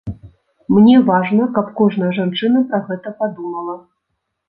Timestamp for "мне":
0.75-0.95